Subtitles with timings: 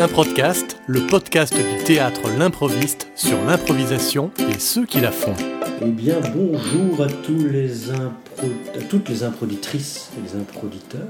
[0.00, 5.34] Un podcast, le podcast du théâtre L'improviste sur l'improvisation et ceux qui la font.
[5.82, 8.46] Eh bien, bonjour à, tous les impro...
[8.74, 11.02] à toutes les improditrices et les improditeurs.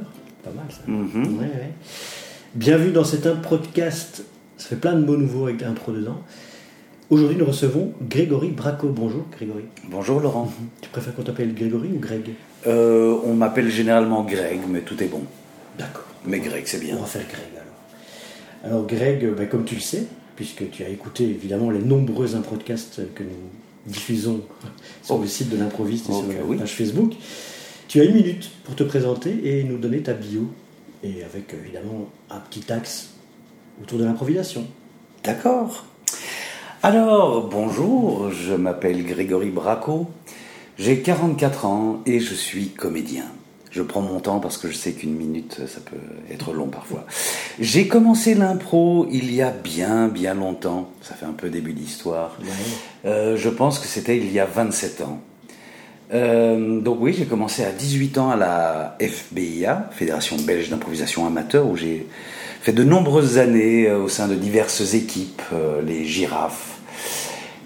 [0.43, 0.81] Pas mal ça.
[0.89, 1.39] Mhm.
[1.39, 1.71] Ouais, ouais.
[2.57, 4.25] Bienvenue dans cet improdcast.
[4.57, 6.23] Ça fait plein de mots nouveaux avec impro dedans.
[7.11, 8.89] Aujourd'hui, nous recevons Grégory Braco.
[8.89, 9.67] Bonjour Grégory.
[9.85, 10.53] Bonjour Laurent.
[10.81, 12.31] Tu préfères qu'on t'appelle Grégory ou Greg?
[12.67, 15.23] Euh, on m'appelle généralement Greg, mais tout est bon.
[15.79, 16.07] D'accord.
[16.27, 16.97] Mais Greg, c'est bien.
[16.99, 17.60] On va faire Greg
[18.65, 18.87] alors.
[18.87, 23.23] Greg, ben, comme tu le sais, puisque tu as écouté évidemment les nombreux improdcasts que
[23.23, 23.31] nous
[23.87, 24.43] diffusons
[25.03, 26.57] sur le site de l'improviste et Ok, sur la oui.
[26.59, 27.13] page Facebook,
[27.89, 30.51] tu as une minute pour te présenter et nous donner ta bio.
[31.03, 33.11] Et avec évidemment un petit axe
[33.83, 34.67] autour de l'improvisation.
[35.25, 35.87] D'accord.
[36.83, 40.09] Alors, bonjour, je m'appelle Grégory Braco,
[40.79, 43.25] j'ai 44 ans et je suis comédien.
[43.71, 45.97] Je prends mon temps parce que je sais qu'une minute, ça peut
[46.33, 47.07] être long parfois.
[47.61, 50.91] J'ai commencé l'impro il y a bien, bien longtemps.
[51.03, 52.37] Ça fait un peu début d'histoire.
[53.05, 55.21] Euh, je pense que c'était il y a 27 ans.
[56.13, 61.67] Euh, donc oui, j'ai commencé à 18 ans à la FBIA, Fédération Belge d'improvisation amateur,
[61.67, 62.07] où j'ai
[62.63, 66.79] fait de nombreuses années euh, au sein de diverses équipes, euh, les girafes,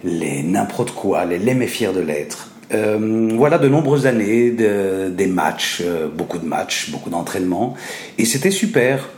[0.05, 2.51] les n'importe quoi, les l'aimés fiers de l'être.
[2.75, 7.75] Euh, voilà de nombreuses années, de- des matchs, euh, beaucoup de matchs, beaucoup d'entraînements,
[8.19, 9.08] et c'était super.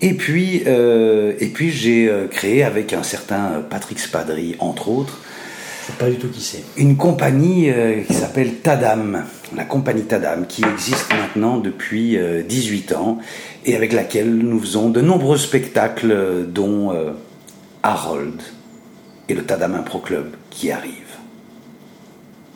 [0.00, 5.20] Et puis, euh, et puis j'ai créé avec un certain Patrick Spadry, entre autres,
[5.82, 6.62] Je sais pas du tout qui c'est.
[6.76, 7.70] une compagnie
[8.06, 9.22] qui s'appelle Tadam,
[9.54, 13.18] la compagnie Tadam, qui existe maintenant depuis euh, 18 ans
[13.64, 16.14] et avec laquelle nous faisons de nombreux spectacles,
[16.48, 16.92] dont
[17.82, 18.40] Harold
[19.28, 21.05] et le Tadam Impro Club qui arrivent.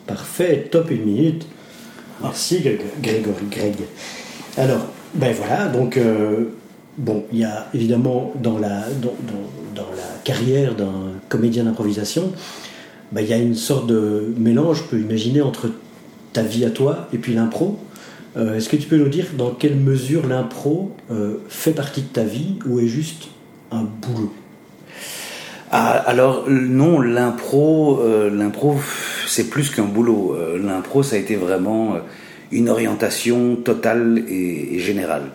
[0.07, 1.45] Parfait, top une minute.
[2.21, 3.75] Merci Gré- Grégory, Greg.
[4.57, 6.45] Alors, ben voilà, donc, euh,
[6.97, 9.15] bon, il y a évidemment dans la, dans-
[9.75, 12.31] dans la carrière d'un comédien d'improvisation,
[13.11, 15.69] ben, il y a une sorte de mélange, je peux imaginer, entre
[16.33, 17.77] ta vie à toi et puis l'impro.
[18.37, 22.07] Euh, Est-ce que tu peux nous dire dans quelle mesure l'impro euh, fait partie de
[22.07, 23.27] ta vie ou est juste
[23.71, 24.33] un boulot?
[25.73, 28.77] Ah, alors non, l'impro, euh, l'impro,
[29.25, 30.35] c'est plus qu'un boulot.
[30.37, 31.99] Euh, l'impro, ça a été vraiment euh,
[32.51, 35.31] une orientation totale et, et générale.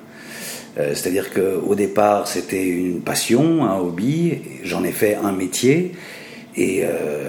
[0.77, 4.43] C'est-à-dire que au départ, c'était une passion, un hobby.
[4.63, 5.93] J'en ai fait un métier.
[6.55, 6.83] Et,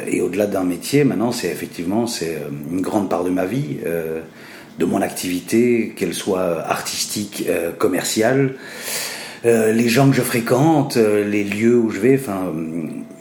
[0.06, 3.78] et au-delà d'un métier, maintenant, c'est effectivement c'est une grande part de ma vie,
[4.78, 7.48] de mon activité, qu'elle soit artistique,
[7.78, 8.56] commerciale.
[9.46, 12.52] Euh, les gens que je fréquente, euh, les lieux où je vais, enfin,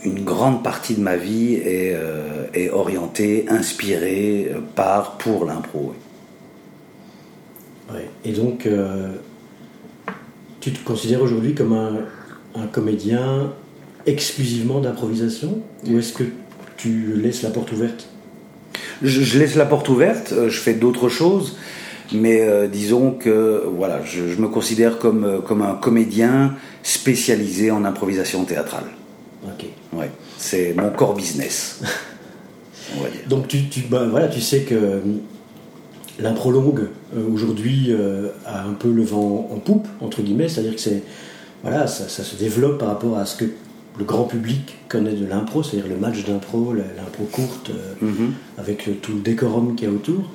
[0.04, 5.94] une grande partie de ma vie est, euh, est orientée, inspirée par, pour l'impro.
[7.92, 8.08] Ouais.
[8.24, 9.12] Et donc, euh,
[10.60, 12.00] tu te considères aujourd'hui comme un,
[12.54, 13.52] un comédien
[14.06, 15.60] exclusivement d'improvisation?
[15.88, 16.24] Ou est-ce que
[16.76, 18.08] tu laisses la porte ouverte?
[19.02, 21.56] Je, je laisse la porte ouverte, je fais d'autres choses,
[22.12, 27.70] mais euh, disons que voilà, je, je me considère comme, euh, comme un comédien spécialisé
[27.70, 28.84] en improvisation théâtrale.
[29.44, 29.66] Ok.
[29.92, 31.80] Ouais, c'est mon core business,
[32.96, 33.20] on va dire.
[33.28, 34.98] Donc, tu, tu, bah, voilà, tu sais que euh,
[36.18, 40.74] l'impro longue, euh, aujourd'hui, euh, a un peu le vent en poupe, entre guillemets, c'est-à-dire
[40.74, 41.02] que c'est,
[41.62, 43.44] voilà, ça, ça se développe par rapport à ce que
[43.98, 47.70] le grand public connaît de l'impro, c'est-à-dire le match d'impro, l'impro courte,
[48.02, 48.32] Mhm.
[48.58, 50.30] avec tout le décorum qu'il y a autour.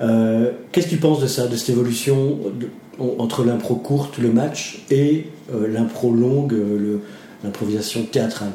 [0.00, 2.38] Euh, Qu'est-ce que tu penses de ça, de cette évolution
[3.18, 7.00] entre l'impro courte, le match, et euh, l'impro longue, euh,
[7.42, 8.52] l'improvisation théâtrale?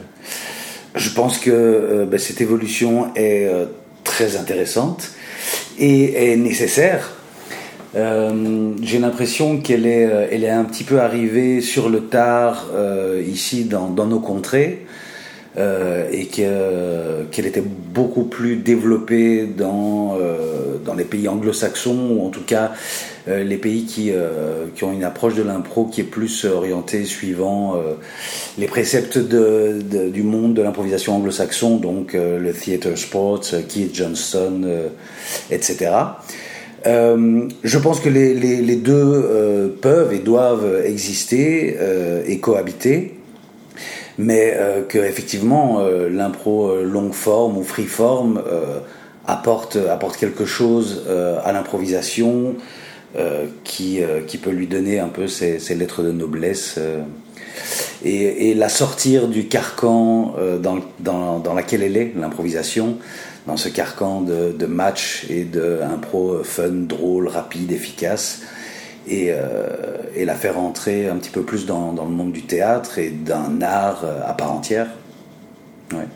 [0.96, 3.48] Je pense que ben, cette évolution est
[4.04, 5.12] très intéressante
[5.78, 7.12] et est nécessaire.
[7.94, 12.72] J'ai l'impression qu'elle est, elle est un petit peu arrivée sur le tard
[13.24, 14.88] ici dans nos contrées
[15.58, 22.26] euh, et que- qu'elle était beaucoup plus développée dans, euh, dans les pays anglo-saxons ou
[22.28, 22.74] en tout cas
[23.28, 24.12] euh, les pays qui,
[24.76, 27.76] qui ont une approche de l'impro qui est plus orientée suivant
[28.58, 34.90] les préceptes du monde de l'improvisation anglo-saxon, donc le theater sports, Keith Johnston,
[35.52, 35.92] etc.
[36.86, 41.78] Je pense que les, deux peuvent et doivent exister
[42.26, 43.19] et cohabiter,
[44.20, 48.80] mais euh, que effectivement euh, l'impro euh, longue forme ou free form euh,
[49.26, 51.04] apporte apporte quelque chose
[51.44, 52.56] à l'improvisation
[53.64, 56.80] qui qui peut lui donner un peu ses, lettres de noblesse
[58.04, 62.98] et, la sortir du carcan dans, dans, dans laquelle elle est, l'improvisation,
[63.46, 68.42] dans ce carcan de, de match et de impro fun, drôle, rapide, efficace,
[69.10, 69.34] et,
[70.16, 73.10] et, la faire entrer un petit peu plus dans, dans le monde du théâtre et
[73.10, 74.88] d'un art à part entière.
[75.92, 76.08] Ouais.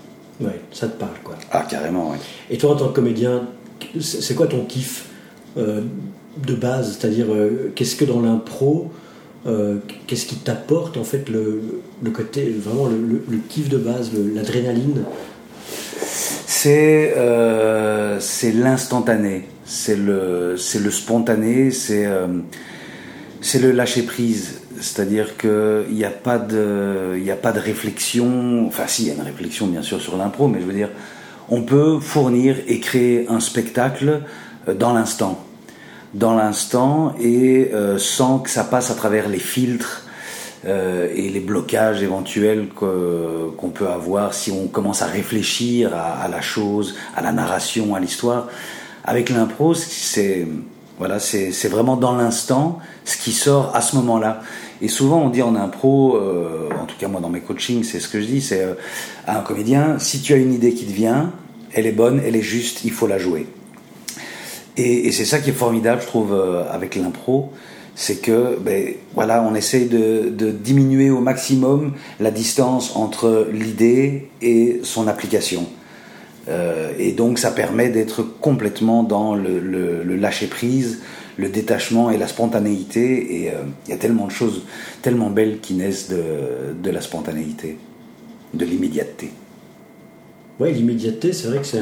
[0.41, 1.35] Ouais, ça te parle quoi.
[1.51, 2.17] Ah, carrément, oui.
[2.49, 3.47] Et toi, en tant que comédien,
[3.99, 5.09] c'est quoi ton kiff
[5.55, 6.97] de base?
[6.97, 7.27] C'est-à-dire,
[7.75, 8.91] qu'est-ce que dans l'impro,
[10.07, 15.03] qu'est-ce qui t'apporte en fait le, le, côté, vraiment le, le kiff de base, l'adrénaline?
[16.65, 18.19] C'est euh,
[18.55, 22.07] l'instantané, c'est le, le spontané, c'est
[23.43, 24.61] euh, le lâcher prise.
[24.79, 29.13] C'est-à-dire qu'il n'y a, pas de, a pas de réflexion, enfin si, il y a
[29.13, 30.89] une réflexion bien sûr sur l'impro, mais je veux dire,
[31.49, 34.21] on peut fournir et créer un spectacle
[34.67, 35.43] euh, dans l'instant.
[36.13, 40.05] Dans l'instant et euh, sans que ça passe à travers les filtres
[40.65, 46.41] euh, et les blocages éventuels qu'on peut avoir si on commence à réfléchir à, la
[46.41, 48.47] chose, à la narration, à l'histoire.
[49.03, 50.47] Avec l'impro, c'est
[50.99, 54.41] voilà, c'est vraiment dans l'instant ce qui sort à ce moment-là.
[54.81, 57.99] Et souvent, on dit en impro, euh, en tout cas moi dans mes coachings, c'est
[57.99, 58.73] ce que je dis, c'est euh,
[59.27, 61.31] à un comédien, si tu as une idée qui te vient,
[61.73, 63.47] elle est bonne, elle est juste, il faut la jouer.
[64.75, 66.33] Et, c'est ça qui est formidable, je trouve,
[66.71, 67.51] avec l'impro,
[67.95, 74.79] c'est que ben, voilà, on essaye de, diminuer au maximum la distance entre l'idée et
[74.83, 75.67] son application.
[76.49, 81.01] Euh, et donc ça permet d'être complètement dans le, lâcher prise,
[81.37, 83.43] le détachement et la spontanéité.
[83.43, 84.63] Et euh, il y a tellement de choses
[85.01, 87.77] tellement belles qui naissent de, de la spontanéité,
[88.53, 89.31] de l'immédiateté.
[90.59, 91.81] Oui, l'immédiateté, c'est vrai que c'est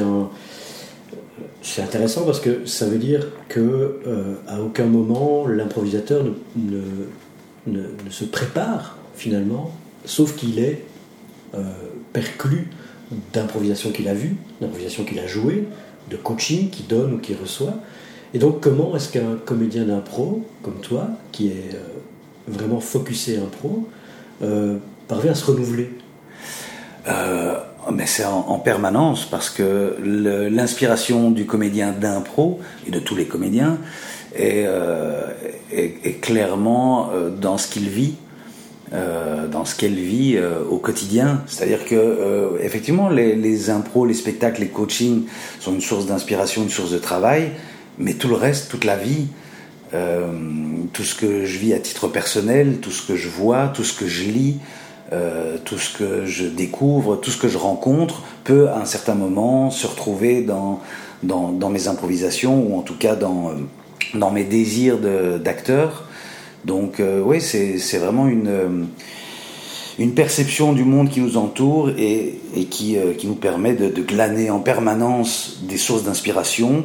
[1.62, 6.24] c'est intéressant parce que ça veut dire que euh, à aucun moment l'improvisateur
[6.56, 6.80] ne,
[7.66, 9.72] ne, se prépare finalement,
[10.04, 10.82] sauf qu'il est
[11.54, 11.62] euh,
[12.12, 12.68] perclus
[13.32, 15.64] d'improvisation qu'il a vue, d'improvisation qu'il a jouée,
[16.10, 17.74] de coaching qu'il donne ou qu'il reçoit.
[18.34, 23.88] Et donc comment est-ce qu'un comédien d'impro, comme toi, qui est euh, vraiment focusé impro,
[25.06, 25.90] parvient à se renouveler?
[27.90, 29.96] Mais c'est en, permanence parce que
[30.50, 33.78] l'inspiration du comédien d'impro et de tous les comédiens
[34.34, 35.28] est, euh,
[36.20, 38.14] clairement euh, dans ce qu'il vit,
[38.92, 40.38] euh, dans ce qu'elle vit
[40.70, 41.42] au quotidien.
[41.46, 45.24] C'est-à-dire que effectivement les, les impros, les spectacles, les coachings
[45.58, 47.50] sont une source d'inspiration, une source de travail,
[47.98, 49.26] mais tout le reste, toute la vie,
[50.92, 53.92] tout ce que je vis à titre personnel, tout ce que je vois, tout ce
[53.92, 54.56] que je lis,
[55.12, 59.14] euh, tout ce que je découvre, tout ce que je rencontre peut à un certain
[59.14, 60.80] moment se retrouver dans,
[61.22, 63.52] dans, mes improvisations ou en tout cas dans, euh,
[64.14, 64.96] dans mes désirs
[65.38, 66.08] d'acteur.
[66.64, 68.88] Donc euh, oui, c'est vraiment une,
[69.98, 74.48] une perception du monde qui nous entoure et, et qui, qui, nous permet de, glaner
[74.48, 76.84] en permanence des sources d'inspiration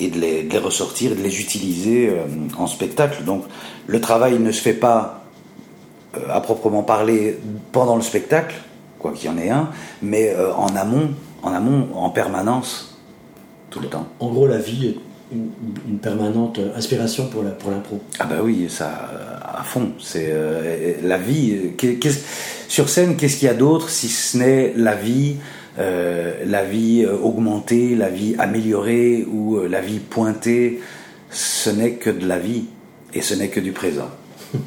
[0.00, 2.10] et de les, de les, ressortir, de les utiliser
[2.58, 3.24] en spectacle.
[3.24, 3.44] Donc
[3.86, 5.20] le travail ne se fait pas
[6.16, 7.38] euh, à proprement parler
[7.70, 8.56] pendant le spectacle,
[8.98, 9.70] quoi qu'il y en ait un,
[10.02, 11.10] mais euh, en amont,
[11.42, 12.98] en amont, en permanence,
[13.70, 14.08] tout le temps.
[14.18, 14.96] En gros, la vie est
[15.32, 18.00] une, permanente inspiration pour la pour l'impro.
[18.18, 18.90] Ah bah oui, ça
[19.56, 19.92] à fond.
[20.00, 21.74] C'est euh, la vie.
[22.66, 25.36] sur scène, qu'est-ce qu'il y a d'autre si ce n'est la vie,
[25.78, 30.80] la vie augmentée, la vie améliorée ou la vie pointée.
[31.30, 32.64] Ce n'est que de la vie
[33.14, 34.10] et ce n'est que du présent.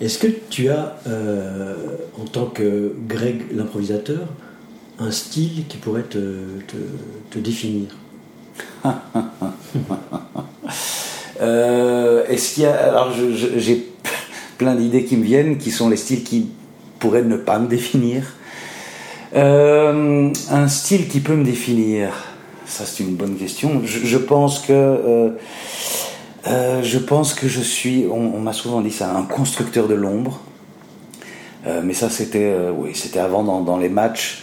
[0.00, 1.74] Est-ce que tu as, euh,
[2.20, 4.26] en tant que Greg l'improvisateur,
[4.98, 6.18] un style qui pourrait te,
[7.30, 7.88] te, définir?
[11.40, 12.90] Euh, Est-ce qu'il y a.
[12.90, 13.88] Alors, j'ai
[14.56, 16.46] plein d'idées qui me viennent, qui sont les styles qui
[17.00, 18.22] pourraient ne pas me définir.
[19.34, 22.12] Euh, un style qui peut me définir,
[22.66, 23.82] ça c'est une bonne question.
[23.84, 25.34] Je, pense que
[26.46, 30.40] euh, je pense que je suis, on, m'a souvent dit ça, un constructeur de l'ombre.
[31.66, 34.42] Euh, mais ça, c'était, euh, oui, c'était avant dans, les matchs.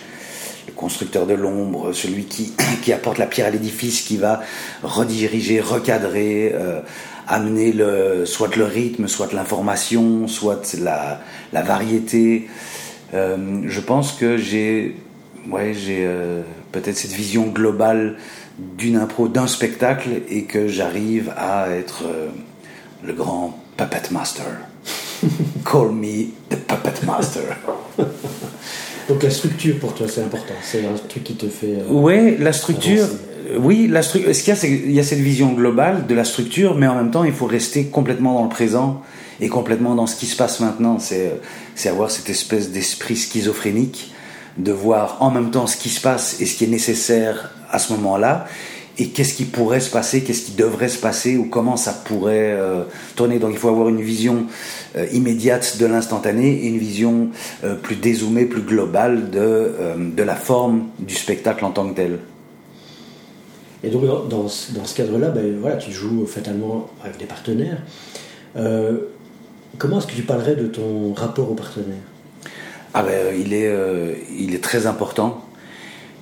[0.67, 4.41] Le constructeur de l'ombre, celui qui, qui apporte la pierre à l'édifice, qui va
[4.81, 6.55] rediriger, recadrer,
[7.27, 12.47] amener le, soit le rythme, soit l'information, soit la variété.
[13.13, 14.95] Je pense que j'ai,
[15.49, 16.07] ouais, j'ai
[16.71, 18.15] peut-être cette vision globale
[18.57, 22.29] d'une impro, d'un spectacle, et que j'arrive à être euh,
[23.03, 24.45] le grand puppet master.
[25.65, 27.57] Call me the puppet master.
[29.09, 31.67] Donc la structure pour toi c'est important, c'est un truc qui te fait.
[31.67, 33.07] Euh, oui, la structure.
[33.57, 34.33] Oui, la structure.
[34.33, 36.87] Ce qu'il y a, c'est qu'il y a cette vision globale de la structure, mais
[36.87, 39.01] en même temps, il faut rester complètement dans le présent
[39.41, 40.99] et complètement dans ce qui se passe maintenant.
[40.99, 41.33] C'est,
[41.75, 44.13] c'est avoir cette espèce d'esprit schizophrénique
[44.57, 47.79] de voir en même temps ce qui se passe et ce qui est nécessaire à
[47.79, 48.45] ce moment-là,
[48.97, 52.51] et qu'est-ce qui pourrait se passer, qu'est-ce qui devrait se passer ou comment ça pourrait
[52.51, 52.83] euh,
[53.15, 53.39] tourner.
[53.39, 54.45] Donc il faut avoir une vision
[54.95, 57.29] euh, immédiate de l'instantané et une vision
[57.63, 62.19] euh, plus dézoomée, plus globale de, de la forme du spectacle en tant que tel.
[63.83, 67.81] Et donc dans, dans ce, cadre-là, ben, voilà, tu joues fatalement avec des partenaires.
[69.77, 71.97] comment est-ce que tu parlerais de ton rapport aux partenaires
[72.93, 73.73] ah ben, il, est,
[74.37, 75.41] il est très important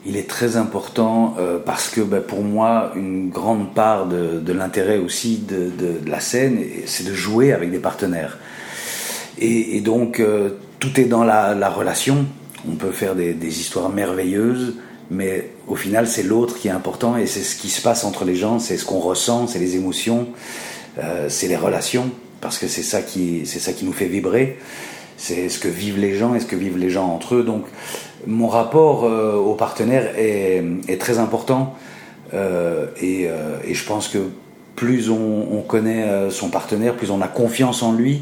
[0.05, 4.97] il est très important euh, parce que ben, pour moi, une grande part de, l'intérêt
[4.97, 5.71] aussi de,
[6.09, 8.37] la scène, c'est de jouer avec des partenaires.
[9.41, 12.25] Et, donc, euh, tout est dans la, relation.
[12.69, 14.75] On peut faire des, histoires merveilleuses,
[15.09, 18.25] mais au final, c'est l'autre qui est important et c'est ce qui se passe entre
[18.25, 20.27] les gens, c'est ce qu'on ressent, c'est les émotions,
[20.99, 24.57] euh, c'est les relations, parce que c'est ça qui, ça qui nous fait vibrer.
[25.15, 27.43] C'est ce que vivent les gens et ce que vivent les gens entre eux.
[27.43, 27.65] Donc,
[28.27, 31.75] mon rapport euh, aux partenaires est, très important
[33.01, 33.29] et,
[33.71, 34.19] je pense que
[34.75, 38.21] plus on, connaît son partenaire, plus on a confiance en lui,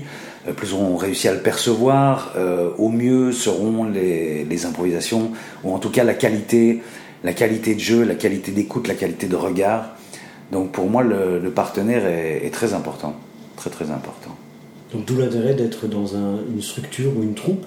[0.55, 2.35] plus on réussit à le percevoir,
[2.77, 5.31] au mieux seront les, improvisations,
[5.63, 6.81] ou en tout cas la qualité,
[7.23, 9.95] la qualité de jeu, la qualité d'écoute, la qualité de regard.
[10.51, 13.15] Donc pour moi, le, partenaire est, très important,
[13.55, 14.35] très très important.
[14.93, 17.65] Donc d'où l'intérêt d'être dans une structure ou une troupe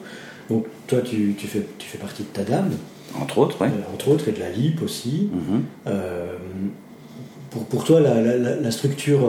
[0.50, 2.72] donc toi, tu, fais, tu fais partie de ta dame.
[3.18, 3.68] Entre autres, oui.
[3.68, 5.30] Euh, entre autres, et de la LIP aussi.
[5.32, 5.62] Mhm.
[5.87, 6.37] Euh,
[7.50, 9.20] pour, pour, toi, la, structure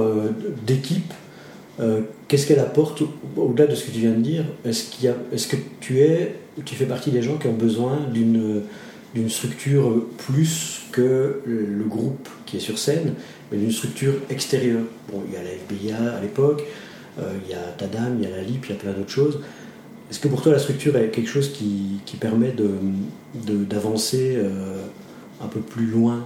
[1.82, 3.02] euh, qu'est-ce qu'elle apporte
[3.36, 4.46] au-delà de ce que tu viens de dire?
[4.66, 8.62] Est-ce est que tu, es, tu fais partie des gens qui ont besoin d'une
[9.14, 13.16] d'une structure plus que le groupe qui est sur scène,
[13.52, 14.84] mais d'une structure extérieure?
[15.12, 16.64] Bon, il y a la FBIA à l'époque,
[17.18, 19.40] il y a Tadam, il y a la LIP, il y a plein d'autres choses.
[20.12, 22.54] Est-ce que pour toi la structure est quelque chose qui, qui permet
[23.34, 24.76] d'avancer de, euh,
[25.42, 26.26] un peu plus loin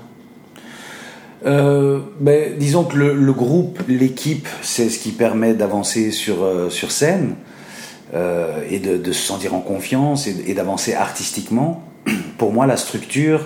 [1.46, 6.92] euh, ben, disons que le, groupe, l'équipe, c'est ce qui permet d'avancer sur, euh, sur
[6.92, 7.36] scène
[8.70, 11.84] et de, se sentir en confiance et, d'avancer artistiquement.
[12.38, 13.46] Pour moi, la structure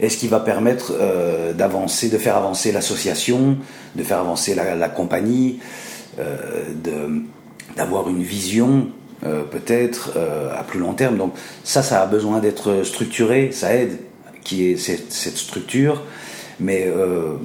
[0.00, 0.92] est ce qui va permettre
[1.54, 3.56] d'avancer, de faire avancer l'association,
[3.96, 5.58] de faire avancer la, compagnie,
[7.76, 8.86] d'avoir une vision
[9.26, 11.16] euh, peut-être euh, à plus long terme.
[11.16, 13.96] Donc ça, ça a besoin d'être structuré, ça aide
[14.42, 16.02] qui est cette, structure,
[16.60, 17.36] mais euh,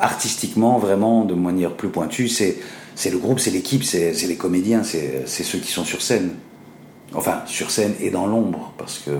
[0.00, 2.56] artistiquement, vraiment, de manière plus pointue, c'est
[2.94, 6.30] c'est le groupe, c'est l'équipe, c'est les comédiens, c'est ceux qui sont sur scène.
[7.12, 9.10] Enfin, sur scène et dans l'ombre, parce que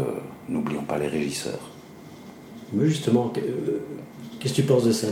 [0.49, 1.61] n'oublions pas les régisseurs.
[2.73, 3.31] Mais justement,
[4.41, 5.09] qu'est-ce que tu penses de ça,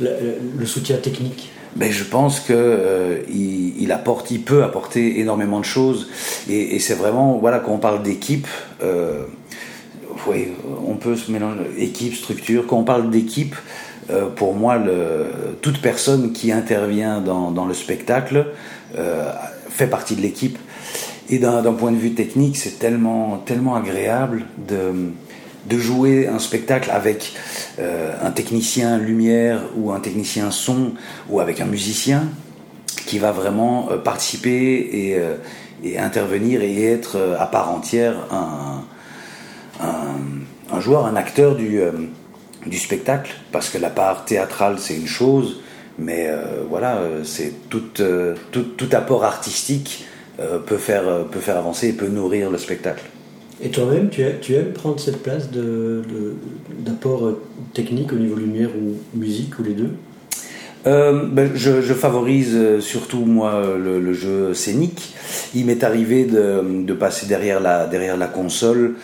[0.00, 1.50] le soutien technique?
[1.76, 6.08] Ben, je pense que euh, il, apporte, il peut apporter énormément de choses.
[6.48, 8.48] Et, c'est vraiment, voilà, quand on parle d'équipe,
[8.82, 9.24] euh,
[10.26, 10.48] oui,
[10.86, 12.66] on peut se mélanger équipe, structure.
[12.66, 13.56] Quand on parle d'équipe,
[14.10, 14.78] euh, pour moi,
[15.60, 18.46] toute personne qui intervient dans, le spectacle
[18.96, 19.32] euh,
[19.68, 20.58] fait partie de l'équipe.
[21.28, 27.34] Et d'un point de vue technique, c'est tellement, tellement agréable de jouer un spectacle avec
[27.78, 30.92] euh, un technicien lumière ou un technicien son
[31.28, 32.24] ou avec un musicien
[33.06, 35.14] qui va vraiment participer
[35.82, 38.84] et, intervenir et être à part entière un,
[40.78, 41.80] joueur, un acteur du,
[42.66, 45.60] du spectacle parce que la part théâtrale c'est une chose
[45.98, 46.30] mais
[46.68, 47.82] voilà c'est tout,
[48.50, 50.06] tout, tout, apport artistique
[50.38, 53.04] peut, faire, peut faire avancer et peut nourrir le spectacle.
[53.62, 57.38] Et toi-même, tu, tu, aimes prendre cette place d'apport de,
[57.74, 59.90] technique au niveau lumière ou musique, ou les deux?
[60.86, 65.14] Euh, ben, je, favorise euh, surtout moi le, jeu scénique.
[65.54, 68.94] Il m'est arrivé de, de, passer derrière la, derrière la console,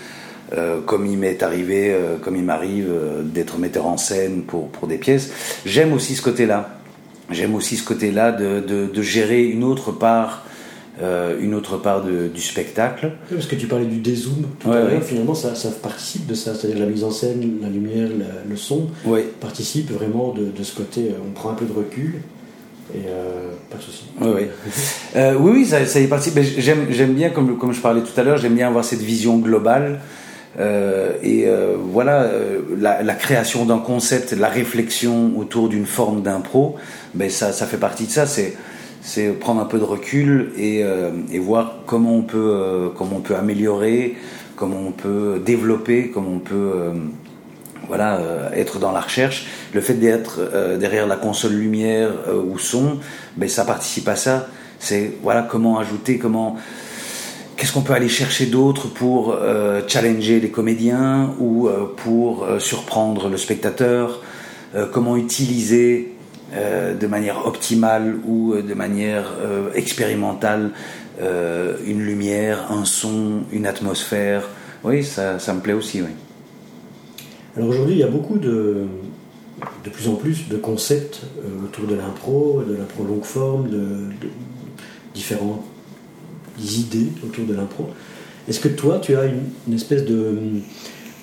[0.52, 2.92] euh, comme il m'est arrivé, comme il m'arrive
[3.24, 5.30] d'être metteur en scène pour, pour des pièces.
[5.64, 6.78] J'aime aussi ce côté-là.
[7.30, 10.44] J'aime aussi ce côté-là de, de, gérer une autre part
[11.02, 13.12] euh, une autre part du spectacle.
[13.28, 16.54] parce que tu parlais du dézoom tout à l'heure, finalement ça, ça, participe de ça,
[16.54, 18.08] c'est-à-dire la mise en scène, la lumière,
[18.48, 18.88] le son,
[19.38, 22.22] participe vraiment de, ce côté, euh, on prend un peu de recul.
[22.94, 24.04] Et euh, pas de souci.
[24.22, 24.28] Oui,
[25.14, 25.20] oui.
[25.38, 26.40] oui, ça, ça y participe.
[26.40, 29.36] J'aime, j'aime bien, comme, comme je parlais tout à l'heure, j'aime bien avoir cette vision
[29.36, 30.00] globale.
[30.58, 31.46] Et
[31.92, 32.30] voilà,
[32.78, 36.76] la, la, création d'un concept, la réflexion autour d'une forme d'impro,
[37.14, 38.26] ben ça, ça fait partie de ça.
[38.26, 38.54] C'est
[39.06, 43.20] c'est prendre un peu de recul et, euh, voir comment on peut euh, comment on
[43.20, 44.16] peut améliorer,
[44.56, 46.92] comment on peut développer, comment on peut euh,
[47.86, 48.20] voilà
[48.52, 49.46] être dans la recherche.
[49.72, 50.40] Le fait d'être
[50.80, 52.98] derrière la console lumière ou son,
[53.36, 54.48] ben ça participe à ça.
[54.80, 56.56] C'est voilà comment ajouter, comment
[57.66, 59.36] qu'est-ce qu'on peut aller chercher d'autre pour
[59.88, 64.22] challenger les comédiens ou pour surprendre le spectateur?
[64.92, 66.12] comment utiliser
[66.54, 69.32] de manière optimale ou de manière
[69.74, 70.70] expérimentale
[71.20, 74.48] une lumière, un son, une atmosphère?
[74.84, 76.10] Oui, ça, ça me plaît aussi, oui.
[77.56, 78.86] Alors aujourd'hui, il y a beaucoup de,
[79.84, 83.88] de plus en plus de concepts euh, autour de l'impro, de l'impro longue forme, de,
[85.14, 85.64] différentes
[86.58, 87.88] idées autour de l'impro.
[88.48, 90.28] Est-ce que toi, tu as une, espèce de,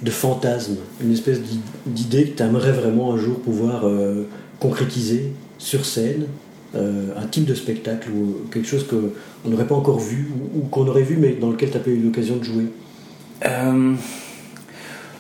[0.08, 1.40] fantasme, une espèce
[1.86, 4.24] d'idée que tu aimerais vraiment un jour pouvoir euh,
[4.60, 6.26] concrétiser sur scène,
[6.76, 10.88] euh, un type de spectacle ou quelque chose qu'on n'aurait pas encore vu ou, qu'on
[10.88, 12.66] aurait vu mais dans lequel tu n'as pas eu l'occasion de jouer?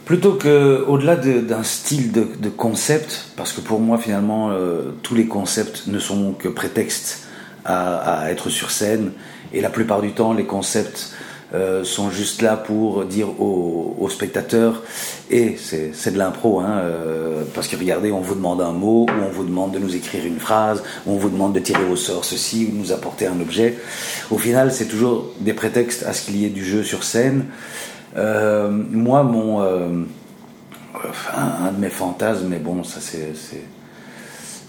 [0.06, 5.28] Plutôt que, au-delà d'un style de, concept, parce que pour moi finalement euh, tous les
[5.28, 7.28] concepts ne sont que prétexte
[7.66, 9.12] à, être sur scène,
[9.54, 11.12] et la plupart du temps les concepts
[11.54, 14.84] euh, sont juste là pour dire aux, spectateurs,
[15.30, 19.24] et c'est de l'impro, hein, euh, parce que regardez, on vous demande un mot, ou
[19.26, 21.96] on vous demande de nous écrire une phrase, ou on vous demande de tirer au
[21.96, 23.78] sort ceci, ou nous apporter un objet.
[24.30, 27.46] Au final, c'est toujours des prétextes à ce qu'il y ait du jeu sur scène.
[28.18, 30.04] Euh, moi, mon, euh,
[31.36, 33.34] un, de mes fantasmes, mais bon, ça c'est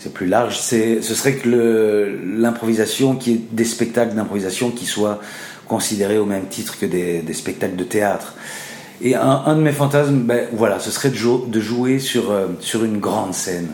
[0.04, 0.58] c'est plus large.
[0.58, 5.18] C'est, ce serait que l'improvisation, qui est des spectacles d'improvisation qui soient
[5.66, 8.34] considérés au même titre que des, spectacles de théâtre.
[9.00, 12.98] Et un, de mes fantasmes, ben, voilà, ce serait de, jouer sur, euh, sur une
[12.98, 13.68] grande scène,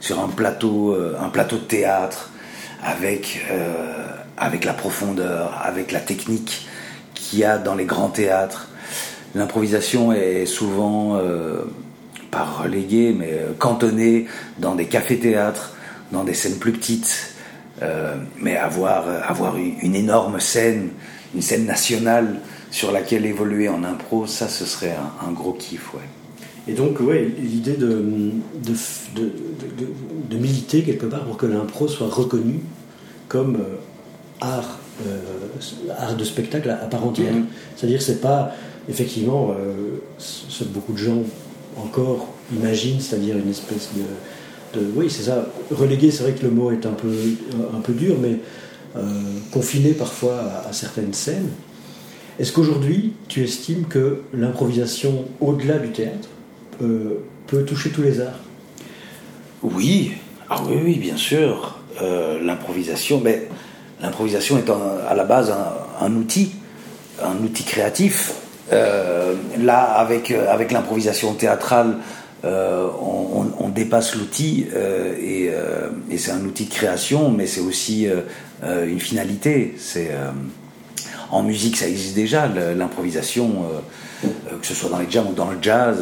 [0.00, 2.30] sur un plateau, un plateau de théâtre,
[2.84, 3.44] avec,
[4.36, 6.66] avec la profondeur, avec la technique
[7.14, 8.68] qu'il y a dans les grands théâtres.
[9.34, 11.64] L'improvisation est souvent, euh,
[12.30, 14.26] pas reléguée, mais euh, cantonnée
[14.58, 15.75] dans des cafés-théâtres,
[16.12, 17.34] dans des scènes plus petites.
[17.82, 20.90] Euh, mais avoir, avoir une énorme scène,
[21.34, 24.96] une scène nationale sur laquelle évoluer en impro, ça, ce serait
[25.26, 26.00] un, gros kiff, ouais.
[26.68, 28.72] Et donc, ouais, l'idée de de,
[29.14, 29.32] de,
[30.30, 32.60] de, militer quelque part pour que l'impro soit reconnu
[33.28, 33.58] comme
[34.40, 34.78] art,
[35.96, 37.32] art de spectacle à, part entière.
[37.32, 37.44] Mm-hmm.
[37.76, 38.52] C'est-à-dire, c'est pas
[38.88, 41.22] effectivement, euh, ce que beaucoup de gens
[41.76, 44.02] encore imaginent, c'est-à-dire une espèce de,
[44.94, 45.46] oui, c'est ça.
[45.70, 47.12] Relégué, c'est vrai que le mot est un peu,
[47.74, 48.36] un peu dur, mais
[48.96, 49.00] euh,
[49.52, 51.50] confiné parfois à, certaines scènes.
[52.38, 56.28] Est-ce qu'aujourd'hui, tu estimes que l'improvisation, au-delà du théâtre,
[56.82, 58.40] euh, peut toucher tous les arts?
[59.62, 60.12] Oui,
[60.48, 61.78] ah oui, oui, bien sûr.
[62.42, 63.48] l'improvisation, mais
[64.02, 65.52] l'improvisation est à la base
[66.00, 66.52] un outil,
[67.22, 68.34] un outil créatif
[68.72, 71.98] euh, là, avec, euh, avec l'improvisation théâtrale,
[72.46, 72.88] euh,
[73.60, 74.64] on, dépasse l'outil
[75.20, 75.50] et,
[76.16, 78.06] c'est un outil de création, mais c'est aussi
[78.62, 79.74] une finalité.
[81.30, 83.66] En musique, ça existe déjà l'improvisation,
[84.22, 85.98] que ce soit dans les jams ou dans le jazz,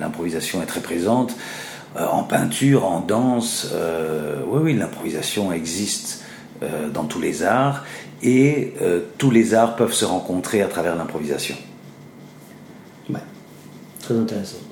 [0.00, 1.36] l'improvisation est très présente.
[1.96, 3.68] en peinture, en danse,
[4.48, 6.24] oui, oui, l'improvisation existe
[6.92, 7.84] dans tous les arts
[8.24, 8.74] et
[9.16, 11.54] tous les arts peuvent se rencontrer à travers l'improvisation.
[14.06, 14.65] Très intéressant.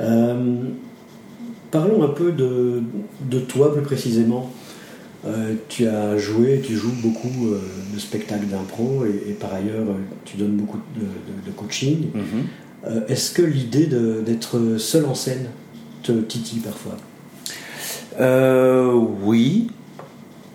[0.00, 0.62] Euh,
[1.70, 2.82] parlons un peu de,
[3.22, 4.50] de, toi plus précisément.
[5.26, 7.60] Euh, tu as joué, tu joues beaucoup euh,
[7.94, 9.86] de spectacles d'impro et, par ailleurs
[10.24, 12.06] tu donnes beaucoup de, coaching.
[12.14, 13.04] Mhm.
[13.08, 15.48] Est-ce que l'idée d'être seul en scène
[16.02, 16.96] te titille parfois?
[19.22, 19.68] Oui,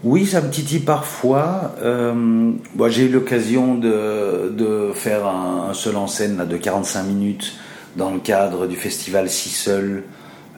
[0.06, 1.76] oui, ça me titille parfois.
[1.82, 2.52] Euh,
[2.90, 7.54] j'ai eu l'occasion de, de, faire un, seul en scène là, de 45 minutes
[7.96, 10.04] dans le cadre du festival Si Seul,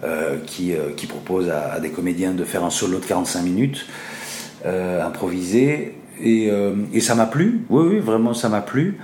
[0.03, 3.85] euh, qui, euh, qui, propose à, des comédiens de faire un solo de 45 minutes,
[4.65, 5.95] improvisé.
[6.21, 6.51] Et,
[6.99, 7.61] ça m'a plu.
[7.69, 8.97] Oui, oui, vraiment, ça m'a plu.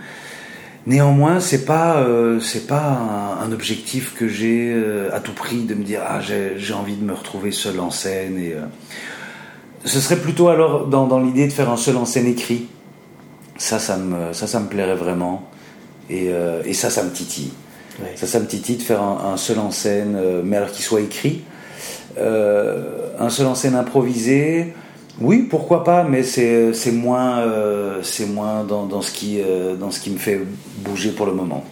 [0.86, 2.06] Néanmoins, c'est pas
[2.42, 4.76] c'est pas un, objectif que j'ai
[5.14, 8.38] à tout prix de me dire ah j'ai envie de me retrouver seul en scène
[8.38, 8.56] et
[9.86, 12.68] ce serait plutôt alors dans, l'idée de faire un seul en scène écrit.
[13.58, 15.50] Ça, ça me, ça, ça me plairait vraiment.
[16.12, 17.52] Euh, et ça, ça me titille.
[18.16, 21.02] Ça, ça me titille de faire un, seul en scène, euh, mais alors qu'il soit
[21.02, 21.42] écrit.
[22.18, 24.74] Euh, un seul en scène improvisé,
[25.20, 27.44] oui, pourquoi pas, mais c'est moins,
[28.02, 29.40] c'est moins dans, dans, ce qui,
[29.80, 30.42] dans ce qui me fait
[30.80, 31.64] bouger pour le moment.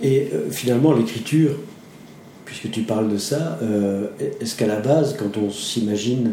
[0.00, 1.50] Et finalement, l'écriture,
[2.46, 3.58] puisque tu parles de ça,
[4.40, 6.32] est-ce qu'à la base, quand on s'imagine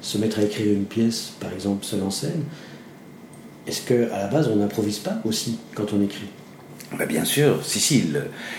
[0.00, 2.42] se mettre à écrire une pièce, par exemple seul en scène,
[3.66, 6.28] est-ce qu'à la base on n'improvise pas aussi quand on écrit?
[6.92, 8.12] Ben Bien sûr, si, si,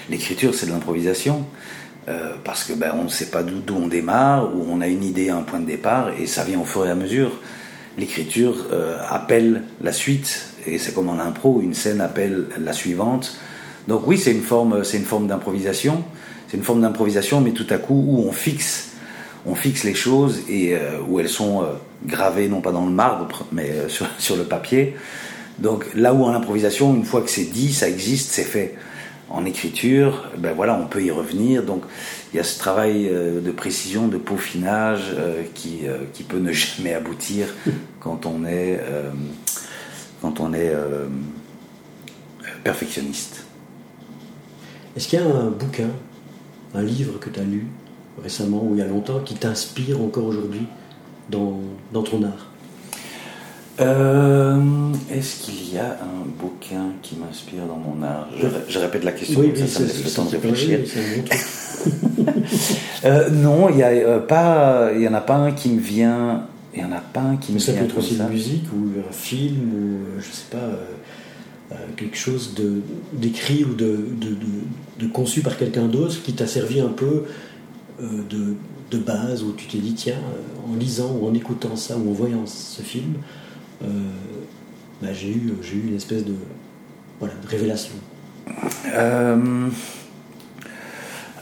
[0.10, 1.46] l'écriture c'est de l'improvisation.
[2.08, 5.04] Euh, parce que ben, on ne sait pas d'où on démarre, ou on a une
[5.04, 7.32] idée, un point de départ, et ça vient au fur et à mesure.
[7.98, 13.38] L'écriture euh, appelle la suite, et c'est comme en impro, une scène appelle la suivante.
[13.88, 16.04] Donc oui, c'est une forme, c'est une forme d'improvisation,
[16.48, 18.92] c'est une forme d'improvisation, mais tout à coup où on fixe,
[19.48, 21.66] on fixe les choses et euh, où elles sont
[22.06, 24.96] gravées non pas dans le marbre, mais sur, le papier.
[25.60, 28.76] Donc là où en improvisation, une fois que c'est dit, ça existe, c'est fait.
[29.30, 31.64] En écriture, ben voilà, on peut y revenir.
[31.64, 31.84] Donc
[32.34, 35.16] il y a ce travail de précision, de peaufinage
[35.56, 35.82] qui,
[36.14, 37.48] qui peut ne jamais aboutir
[38.00, 38.80] quand on est
[40.22, 40.72] quand on est
[42.64, 43.46] perfectionniste.
[44.96, 45.90] Est-ce qu'il y a un bouquin,
[46.74, 47.68] un livre que tu as lu
[48.22, 50.66] récemment ou il y a longtemps qui t'inspire encore aujourd'hui
[51.30, 51.60] dans,
[51.92, 52.48] dans, ton art?
[53.80, 58.30] Euh, Est-ce qu'il y a un bouquin qui m'inspire dans mon art
[58.68, 60.80] je, répète la question, oui, ça, ça me laisse le temps de réfléchir.
[63.06, 66.48] euh, non, il n'y euh, en a pas un qui me vient.
[66.74, 67.82] Il n'y en a pas un qui me ça vient.
[67.82, 72.16] Ça peut être aussi une musique ou un film ou euh, je sais pas quelque
[72.16, 72.54] chose
[73.12, 74.38] d'écrit ou de, de,
[75.00, 77.24] de, conçu par quelqu'un d'autre qui t'a servi un peu
[78.00, 80.20] de, base, où tu t'es dit, tiens,
[80.72, 83.16] en lisant ou en écoutant ça ou en voyant ce film,
[83.82, 86.34] bah, j'ai eu, eu une espèce de,
[87.20, 87.94] voilà, de révélation.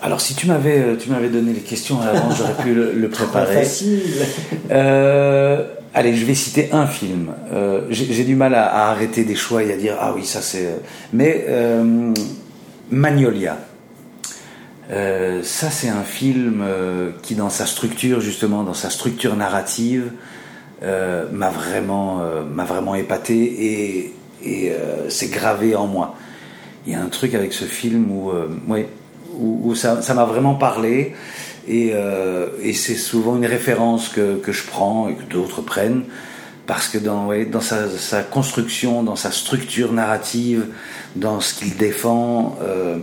[0.01, 3.63] Alors, si tu m'avais, tu m'avais donné les questions avant, j'aurais pu le, préparer.
[3.63, 4.01] Facile.
[5.95, 7.33] Allez, je vais citer un film.
[7.51, 10.41] Euh, J'ai du mal à, à, arrêter des choix et à dire ah oui ça
[10.41, 10.79] c'est.
[11.11, 12.11] Mais euh,
[12.89, 13.59] Magnolia.
[14.91, 20.11] Euh, ça c'est un film euh, qui dans sa structure justement dans sa structure narrative
[20.83, 24.73] euh, m'a vraiment euh, m'a vraiment épaté et, et
[25.09, 26.15] c'est gravé en moi.
[26.85, 28.31] Il y a un truc avec ce film où
[28.67, 28.87] ouais
[29.75, 31.13] ça m'a vraiment parlé
[31.67, 36.03] et, euh, c'est souvent une référence que, que je prends et que d'autres prennent,
[36.67, 40.67] parce que dans, ouais, dans sa, construction, dans sa structure narrative,
[41.15, 42.97] dans ce qu'il défend, euh,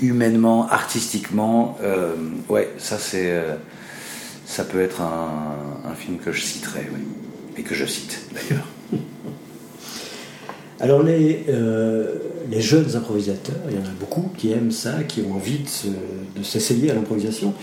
[0.00, 2.14] humainement, artistiquement, euh,
[2.48, 3.56] ouais, ça c'est, euh,
[4.46, 6.88] ça peut être un, un, film que je citerai,
[7.58, 8.66] et que je cite d'ailleurs.
[10.80, 12.14] Alors les, euh,
[12.50, 15.60] les jeunes improvisateurs, il y en a beaucoup qui aiment ça, qui ont envie
[16.36, 17.54] de s'essayer à l'improvisation.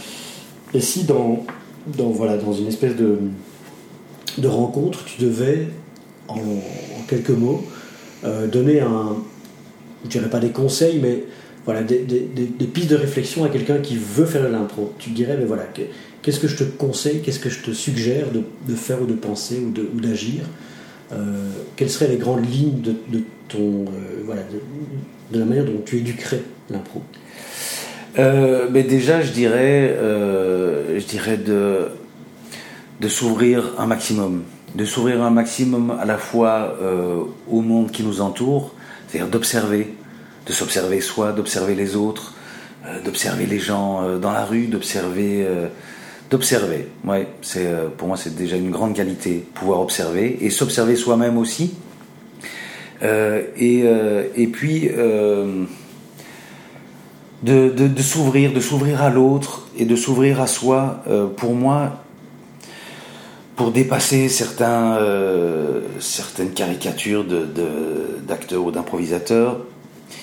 [0.74, 1.46] Et si dans,
[1.98, 3.20] dans, voilà, dans une espèce de,
[4.38, 5.68] de rencontre, tu devais,
[6.28, 6.40] en,
[7.08, 7.64] quelques mots,
[8.24, 9.18] euh, donner un,
[10.06, 11.24] je dirais pas des conseils, mais
[11.66, 11.98] voilà, des,
[12.74, 14.94] pistes de réflexion à quelqu'un qui veut faire de l'impro.
[15.00, 15.64] Tu dirais, mais voilà,
[16.22, 19.60] qu'est-ce que je te conseille, qu'est-ce que je te suggère de, faire ou de penser
[19.60, 20.44] ou d'agir
[21.14, 21.16] euh,
[21.78, 24.42] Quelles seraient les grandes lignes de, ton, euh, voilà,
[25.32, 27.02] de, la manière dont tu éduquerais l'impro?
[28.20, 31.88] Euh, mais déjà, je dirais, je dirais de,
[33.00, 34.44] de s'ouvrir un maximum,
[34.76, 36.78] de s'ouvrir un maximum à la fois
[37.50, 38.76] au monde qui nous entoure,
[39.08, 39.94] c'est-à-dire d'observer,
[40.46, 42.34] de s'observer soi, d'observer les autres,
[42.86, 45.68] euh, d'observer les gens euh, dans la rue, d'observer, euh,
[46.30, 46.88] d'observer.
[47.06, 47.28] Ouais,
[47.98, 51.76] pour moi c'est déjà une grande qualité, pouvoir observer et s'observer soi-même aussi.
[53.02, 53.84] et
[54.36, 54.90] et puis
[57.44, 61.04] de, de, s'ouvrir, de s'ouvrir à l'autre et de s'ouvrir à soi,
[61.38, 62.02] pour moi,
[63.56, 64.98] pour dépasser certains,
[66.00, 69.60] certaines caricatures d'acteurs de, ou d'improvisateurs,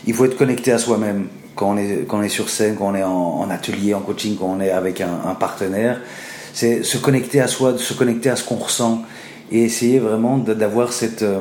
[0.07, 1.29] il faut être connecté à soi-même.
[1.55, 4.37] Quand on, est, quand on est sur scène, quand on est en, atelier, en coaching,
[4.39, 6.01] quand on est avec un, partenaire,
[6.55, 9.03] c'est se connecter à soi, se connecter à ce qu'on ressent
[9.53, 11.41] et essayer vraiment d'avoir cette, euh,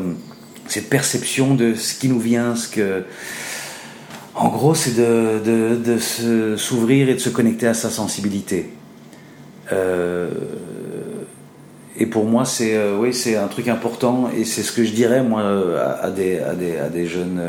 [0.67, 3.03] cette perception de ce qui nous vient, ce que
[4.35, 5.39] en gros, c'est de,
[5.75, 8.69] de, s'ouvrir et de se connecter à sa sensibilité.
[9.73, 10.29] Euh,
[11.97, 15.23] et pour moi, c'est euh, oui, un truc important et c'est ce que je dirais
[15.23, 15.43] moi
[16.01, 17.41] à, des, à, des, à des jeunes,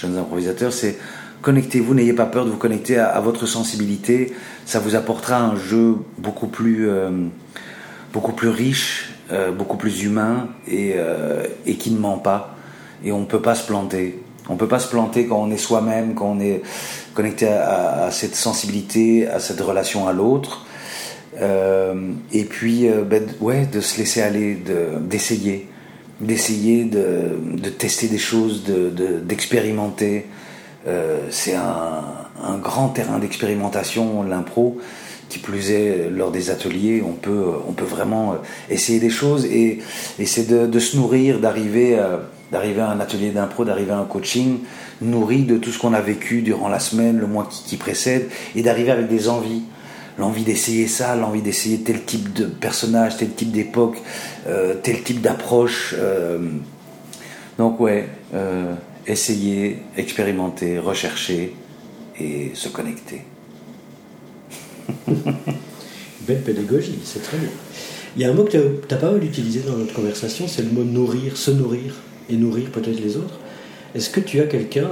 [0.00, 0.98] jeunes improvisateurs, c'est
[1.42, 4.32] connectez-vous, n'ayez pas peur de vous connecter à, votre sensibilité.
[4.66, 7.10] Ça vous apportera un jeu beaucoup plus, euh,
[8.12, 12.56] beaucoup plus riche, euh, beaucoup plus humain et, euh, et qui ne ment pas.
[13.04, 14.22] Et on ne peut pas se planter.
[14.48, 16.62] On peut pas se planter quand on est soi-même, quand on est
[17.14, 20.66] connecté à, cette sensibilité, à cette relation à l'autre.
[22.32, 24.58] Et puis, ben, ouais, de se laisser aller,
[25.02, 25.68] d'essayer,
[26.20, 30.26] d'essayer de, tester des choses, d'expérimenter.
[30.86, 34.78] De, euh, C'est un, grand terrain d'expérimentation, l'impro.
[35.28, 38.34] Qui plus est, lors des ateliers, on peut, vraiment
[38.68, 39.78] essayer des choses et,
[40.18, 44.04] et c'est de, se nourrir, d'arriver à d'arriver à un atelier d'impro, d'arriver à un
[44.04, 44.58] coaching
[45.00, 48.62] nourri de tout ce qu'on a vécu durant la semaine, le mois qui précède, et
[48.62, 49.62] d'arriver avec des envies.
[50.18, 53.98] L'envie d'essayer ça, l'envie d'essayer tel type de personnage, tel type d'époque,
[54.46, 55.94] euh, tel type d'approche.
[55.98, 56.38] Euh,
[57.58, 58.74] donc ouais, euh,
[59.06, 61.54] essayer, expérimenter, rechercher
[62.18, 63.22] et se connecter.
[66.26, 67.50] Belle pédagogie, c'est très bien.
[68.16, 70.62] Il y a un mot que tu as, pas mal utilisé dans notre conversation, c'est
[70.62, 71.94] le mot nourrir, se nourrir
[72.28, 73.38] et nourrir peut-être les autres.
[73.94, 74.90] Est-ce que tu as quelqu'un,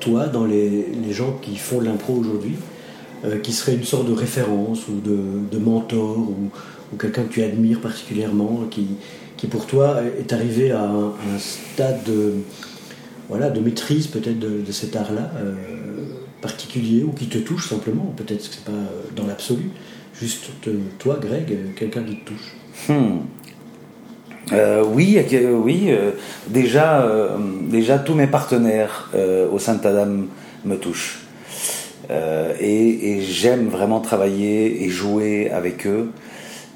[0.00, 2.56] toi, dans les, gens qui font l'impro aujourd'hui,
[3.24, 7.80] euh, qui serait une sorte de référence ou de, mentor ou, quelqu'un que tu admires
[7.80, 8.86] particulièrement, qui,
[9.36, 12.34] qui pour toi est arrivé à un, stade de,
[13.28, 15.54] voilà, de maîtrise peut-être de, cet art-là euh,
[16.40, 19.70] particulier ou qui te touche simplement, peut-être que c'est pas euh, dans l'absolu,
[20.18, 20.50] juste
[20.98, 22.56] toi, Greg, quelqu'un qui te touche.
[22.88, 23.18] Hmm.
[24.94, 25.18] oui,
[25.64, 25.90] oui.
[26.48, 27.06] déjà,
[27.68, 29.10] déjà tous mes partenaires
[29.52, 30.28] au Sainte-Adame
[30.64, 31.27] me touchent.
[32.10, 36.10] Euh, et, j'aime vraiment travailler et jouer avec eux.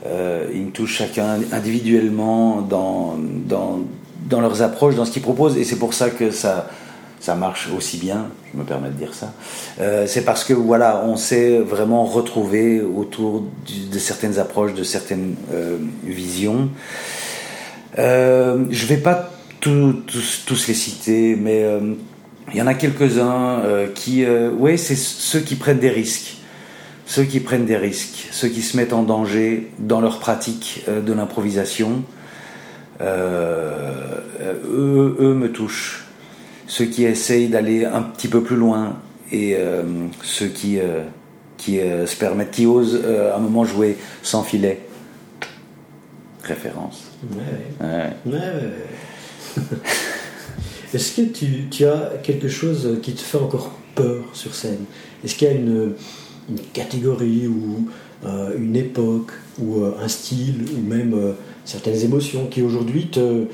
[0.06, 5.64] Euh, ils me touchent chacun individuellement dans, dans, leurs approches, dans ce qu'ils proposent, et
[5.64, 6.68] c'est pour ça que ça,
[7.20, 9.32] ça marche aussi bien, je me permets de dire ça.
[9.80, 13.44] Euh, c'est parce que voilà, on s'est vraiment retrouvé autour
[13.92, 15.36] de certaines approches, de certaines
[16.04, 16.68] visions.
[17.96, 19.30] je vais pas
[19.60, 20.02] tous
[20.66, 21.64] les citer, mais
[22.52, 26.36] il y en a quelques-uns euh, qui, euh, oui, c'est ceux qui prennent des risques,
[27.06, 31.00] ceux qui prennent des risques, ceux qui se mettent en danger dans leur pratique euh,
[31.00, 32.04] de l'improvisation.
[33.00, 34.26] eux,
[35.18, 36.04] eux me touchent.
[36.66, 38.96] Ceux qui essayent d'aller un petit peu plus loin
[39.32, 39.56] et
[40.22, 40.78] ceux qui,
[41.56, 44.80] qui se permettent, qui osent à un moment jouer sans filet.
[46.44, 47.10] Référence.
[47.34, 48.16] Ouais.
[48.26, 48.32] ouais.
[48.32, 48.40] ouais
[50.94, 51.22] Est-ce que
[51.70, 54.84] tu, as quelque chose qui te fait encore peur sur scène?
[55.24, 55.94] Est-ce qu'il y a une,
[56.74, 57.88] catégorie ou
[58.26, 61.32] euh, une époque ou euh, un style ou même euh,
[61.64, 63.44] certaines émotions qui aujourd'hui te,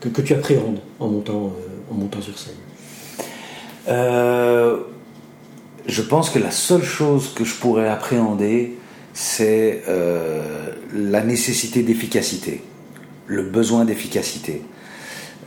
[0.00, 1.52] que, tu appréhendes en montant,
[1.90, 2.54] en montant sur scène?
[5.88, 8.76] Je pense que la seule chose que je pourrais appréhender,
[9.12, 9.82] c'est
[10.92, 12.62] la nécessité d'efficacité,
[13.26, 14.62] le besoin d'efficacité.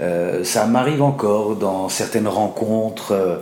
[0.01, 3.35] Euh, ça m'arrive encore dans certaines rencontres euh,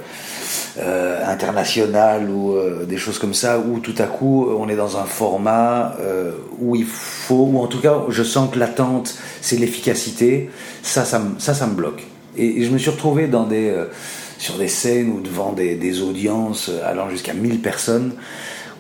[0.79, 5.03] euh, internationales ou des choses comme ça, où tout à coup on est dans un
[5.03, 5.95] format
[6.59, 10.49] où il faut, ou en tout cas je sens que l'attente c'est l'efficacité,
[10.83, 12.03] ça ça, ça ça, me bloque.
[12.37, 13.29] Et, je me suis retrouvé
[14.37, 18.13] sur des scènes ou devant des, des audiences allant jusqu'à 1000 personnes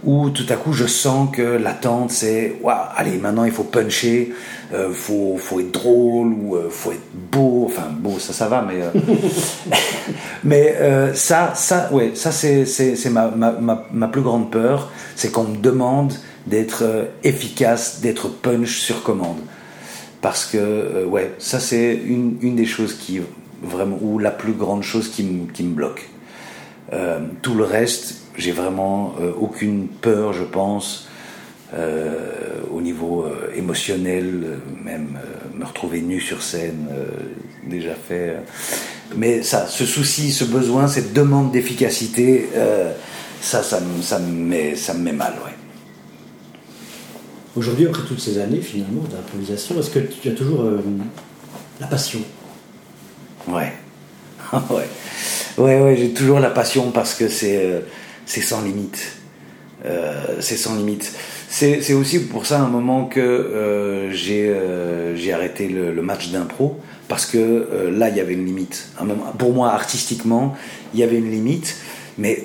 [0.03, 4.33] où tout à coup je sens que l'attente c'est waouh allez maintenant il faut puncher
[4.73, 7.63] euh, faut faut être drôle ou euh, faut être beau.
[7.65, 8.91] Enfin beau ça ça va mais euh,
[10.43, 15.31] mais euh, ça ça ouais ça c'est c'est ma, ma, ma, plus grande peur c'est
[15.31, 16.13] qu'on me demande
[16.45, 19.37] d'être efficace d'être punch sur commande.
[20.21, 23.21] Parce que ouais ça c'est une, une des choses qui
[23.61, 26.09] vraiment ou la plus grande chose qui me qui me bloque.
[27.41, 31.07] Tout le reste j'ai vraiment euh, aucune peur, je pense,
[31.73, 35.17] euh, au niveau euh, émotionnel, même
[35.53, 36.87] me retrouver nu sur scène,
[37.65, 38.37] déjà fait.
[39.15, 42.47] mais ça, ce souci, ce besoin, cette demande d'efficacité,
[43.41, 45.53] ça, ça, ça, me met, ça me met mal, ouais.
[47.55, 50.63] Aujourd'hui, après toutes ces années finalement d'improvisation, est-ce que tu as toujours
[51.81, 52.19] la passion?
[53.47, 53.73] Ouais.
[54.69, 54.87] ouais.
[55.57, 57.81] Ouais, ouais, j'ai toujours la passion parce que c'est
[58.27, 59.17] c'est sans limite.
[59.85, 61.13] Euh, c'est sans limite.
[61.49, 67.25] C'est aussi pour ça un moment que euh, euh, j'ai arrêté le, match d'impro parce
[67.25, 68.89] que là il y avait une limite.
[69.39, 70.55] pour moi artistiquement
[70.93, 71.77] il y avait une limite,
[72.17, 72.43] mais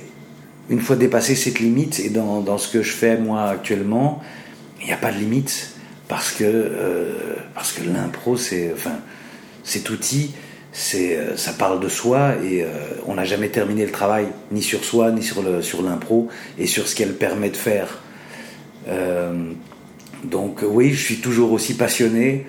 [0.70, 4.22] une fois dépassé cette limite et dans, dans ce que je fais moi actuellement,
[4.80, 5.72] il n'y a pas de limite
[6.06, 6.70] parce que
[7.54, 8.98] parce que l'impro c'est enfin
[9.64, 10.32] cet outil
[10.72, 12.68] c'est euh, ça parle de soi et euh,
[13.06, 16.88] on n'a jamais terminé le travail ni sur soi ni sur sur l'impro et sur
[16.88, 17.98] ce qu'elle permet de faire.
[18.88, 19.52] Euh,
[20.24, 22.46] donc oui je suis toujours aussi passionné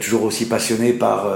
[0.00, 1.26] toujours aussi passionné par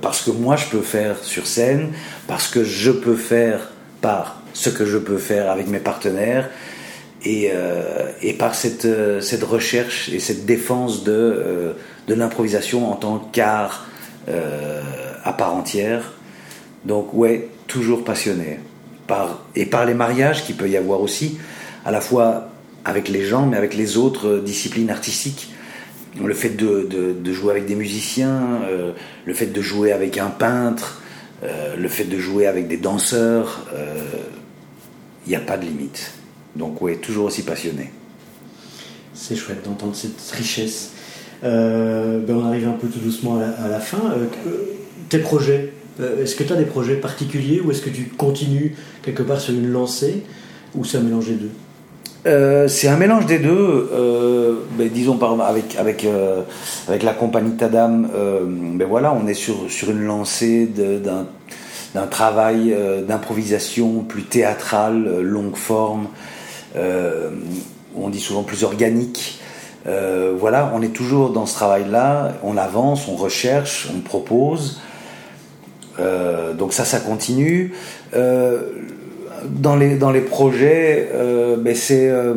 [0.00, 1.88] par ce que moi je peux faire sur scène
[2.28, 6.48] par ce que je peux faire par ce que je peux faire avec mes partenaires
[7.24, 7.50] et,
[8.22, 8.86] et par cette,
[9.20, 11.74] cette recherche et cette défense de,
[12.06, 13.86] de l'improvisation en tant qu'art
[15.24, 16.12] à part entière.
[16.84, 18.60] Donc ouais, toujours passionné.
[19.06, 21.38] Par, et par les mariages qu'il peut y avoir aussi,
[21.84, 22.52] à la fois
[22.84, 25.52] avec les gens, mais avec les autres disciplines artistiques.
[26.22, 28.92] Le fait de, de, jouer avec des musiciens, euh,
[29.24, 31.00] le fait de jouer avec un peintre,
[31.42, 34.04] euh, le fait de jouer avec des danseurs, il euh,
[35.26, 36.12] n'y a pas de limite.
[36.54, 37.90] Donc ouais, toujours aussi passionné.
[39.14, 40.92] C'est chouette d'entendre cette richesse.
[41.42, 44.14] Ben on arrive un peu tout doucement à la fin
[45.12, 48.74] tes projets euh, Est-ce que tu as des projets particuliers ou est-ce que tu continues
[49.02, 50.22] quelque part sur une lancée
[50.74, 51.50] ou c'est un mélange des deux?
[52.24, 53.90] Euh, c'est un mélange des deux.
[53.92, 56.06] Euh, ben, disons par avec avec
[56.88, 58.08] avec la compagnie Tadam,
[58.74, 61.26] ben voilà, on est sur sur une lancée d'un
[61.94, 62.74] d'un travail
[63.06, 66.06] d'improvisation plus théâtral, longue forme.
[66.76, 69.40] on dit souvent plus organique.
[69.84, 72.34] voilà, on est toujours dans ce travail-là.
[72.44, 74.80] On avance, on recherche, on propose.
[75.98, 77.72] Donc ça, ça continue.
[79.48, 82.34] Dans les, dans les projets, euh, ben c'est euh,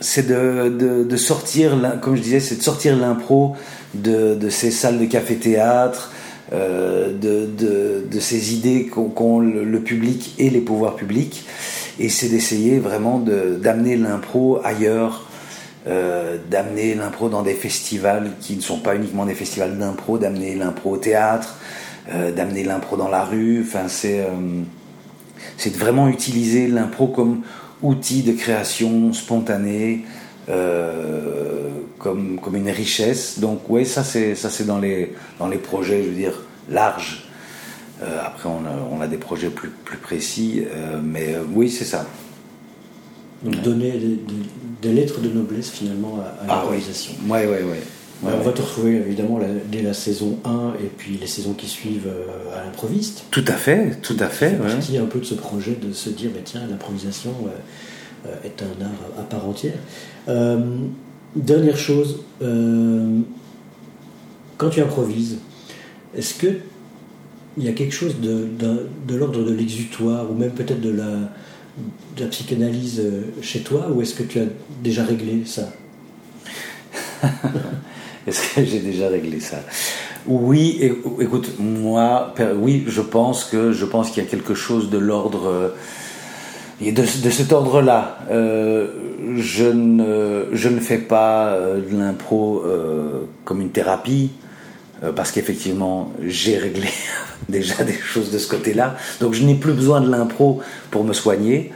[0.00, 3.56] c'est de, de, sortir, comme je disais, c'est de sortir l'impro
[3.94, 6.12] de, de, ces salles de café-théâtre,
[6.52, 11.44] euh, de, ces idées qu'ont le, public et les pouvoirs publics,
[11.98, 15.28] et c'est d'essayer vraiment d'amener l'impro ailleurs,
[15.88, 20.54] euh, d'amener l'impro dans des festivals qui ne sont pas uniquement des festivals d'impro, d'amener
[20.54, 21.56] l'impro au théâtre,
[22.10, 24.26] euh, d'amener l'impro dans la rue, enfin c'est
[25.56, 27.42] c'est de vraiment utiliser l'impro comme
[27.82, 30.04] outil de création spontanée,
[30.48, 31.68] euh,
[31.98, 33.38] comme, comme une richesse.
[33.38, 37.24] Donc oui, ça c'est ça c'est dans les dans les projets, je veux dire larges.
[38.02, 41.84] Euh, après on a, on a, des projets plus plus précis, euh, mais oui c'est
[41.84, 42.06] ça.
[43.42, 44.18] Donc donner des,
[44.82, 46.60] des, lettres de noblesse finalement à, à.
[46.60, 46.82] Ah, oui,
[47.28, 47.76] oui, oui.
[48.24, 49.38] On va te retrouver évidemment
[49.70, 53.24] dès la saison 1 et puis les saisons qui suivent euh, à l'improviste.
[53.30, 54.50] Tout à fait, tout à fait.
[54.50, 57.50] C'est partie un peu de ce projet de se dire, mais tiens, l'improvisation euh,
[58.28, 59.78] euh, est un art à part entière.
[61.36, 62.24] dernière chose,
[64.56, 65.38] quand tu improvises,
[66.16, 66.48] est-ce que
[67.56, 68.48] il y a quelque chose de,
[69.06, 71.04] de l'ordre de l'exutoire ou même peut-être de la,
[72.16, 73.02] de la psychanalyse
[73.42, 74.46] chez toi ou est-ce que tu as
[74.82, 75.72] déjà réglé ça?
[78.28, 79.56] Est-ce que j'ai déjà réglé ça?
[80.26, 80.78] Oui,
[81.20, 85.46] écoute, moi, oui, je pense que je pense qu'il y a quelque chose de l'ordre
[85.46, 85.68] euh,
[86.82, 88.18] de, de cet ordre-là.
[88.30, 88.88] Euh,
[89.38, 92.62] je ne je ne fais pas euh, de l'impro
[93.44, 94.30] comme une thérapie
[95.16, 96.88] parce qu'effectivement j'ai réglé
[97.48, 98.96] déjà des choses de ce côté-là.
[99.20, 100.60] Donc je n'ai plus besoin de l'impro
[100.90, 101.72] pour me soigner.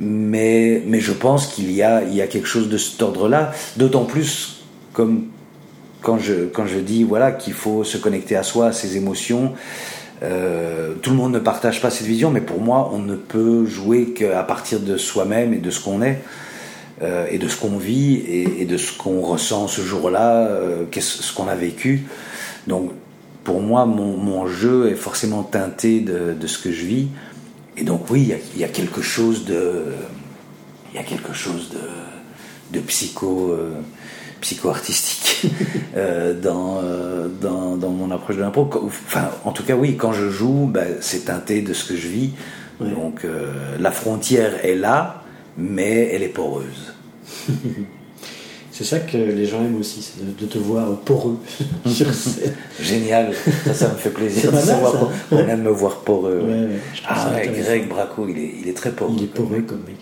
[0.00, 3.52] Mais, mais je pense qu'il y a, il y a quelque chose de cet ordre-là,
[3.78, 5.28] d'autant plus comme
[6.02, 9.54] quand je, quand je dis voilà, qu'il faut se connecter à soi, à ses émotions,
[10.22, 13.66] euh, tout le monde ne partage pas cette vision, mais pour moi, on ne peut
[13.66, 16.22] jouer qu'à partir de soi-même et de ce qu'on est,
[17.02, 21.34] euh, et de ce qu'on vit, et, de ce qu'on ressent ce jour-là, euh, ce
[21.34, 22.04] qu'on a vécu.
[22.66, 22.92] Donc,
[23.44, 27.08] pour moi, mon, mon, jeu est forcément teinté de, de, ce que je vis.
[27.76, 29.84] Et donc, oui, il y, y, a quelque chose de.
[30.92, 33.54] Il y a quelque chose de, de psycho
[34.40, 35.52] psycho-artistique
[35.96, 38.68] euh, dans, euh, dans, dans, mon approche de l'impro.
[38.84, 42.08] Enfin, en tout cas, oui, quand je joue, ben, c'est teinté de ce que je
[42.08, 42.30] vis.
[42.80, 45.22] Donc euh, la frontière est là,
[45.56, 46.94] mais elle est poreuse.
[48.72, 51.38] C'est ça que les gens aiment aussi, c'est de, te voir poreux
[51.86, 52.52] sur scène.
[52.78, 53.32] Génial,
[53.64, 56.46] ça, ça me fait plaisir de savoir qu'on aime me voir poreux.
[57.08, 59.14] ah ouais, Greg Braco, il est, il est très poreux.
[59.16, 59.96] Il est poreux comme mec.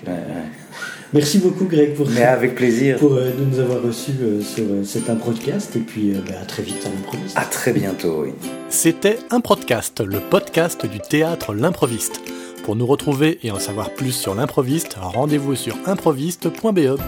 [1.15, 2.99] Merci beaucoup Greg pour, Mais avec plaisir.
[2.99, 6.65] pour euh, nous avoir reçus euh, sur euh, cet podcast et puis bah, à très
[6.65, 7.39] vite à l'improviste.
[7.39, 8.33] À très bientôt, oui.
[8.69, 12.21] C'était un podcast, le podcast du théâtre L'improviste.
[12.65, 16.99] Pour nous retrouver et en savoir plus sur l'improviste, rendez-vous sur improviste.be.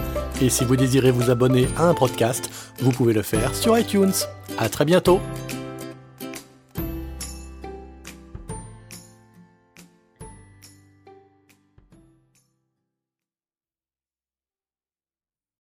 [0.41, 4.13] Et si vous désirez vous abonner à un podcast, vous pouvez le faire sur iTunes.
[4.57, 5.19] À très bientôt.